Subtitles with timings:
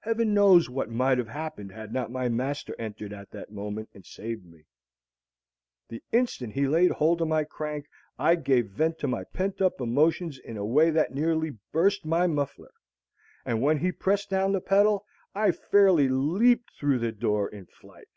[0.00, 4.02] Heaven knows what might have happened had not my master entered at that moment and
[4.02, 4.64] saved me.
[5.88, 7.84] The instant he laid hold of my crank
[8.18, 12.26] I gave vent to my pent up emotions in a way that nearly burst my
[12.26, 12.72] muffler;
[13.44, 15.04] and when he pressed down the pedal,
[15.34, 18.08] I fairly leaped through the door in flight.